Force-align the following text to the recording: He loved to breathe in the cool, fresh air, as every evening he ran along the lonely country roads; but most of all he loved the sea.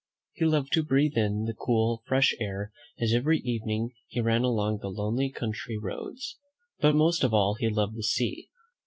He 0.33 0.45
loved 0.45 0.73
to 0.73 0.81
breathe 0.83 1.15
in 1.15 1.43
the 1.45 1.53
cool, 1.53 2.01
fresh 2.07 2.33
air, 2.39 2.71
as 2.99 3.13
every 3.13 3.37
evening 3.41 3.91
he 4.07 4.19
ran 4.19 4.41
along 4.41 4.79
the 4.79 4.89
lonely 4.89 5.29
country 5.29 5.77
roads; 5.77 6.39
but 6.79 6.95
most 6.95 7.23
of 7.23 7.35
all 7.35 7.53
he 7.53 7.69
loved 7.69 7.95
the 7.95 8.01
sea. 8.01 8.49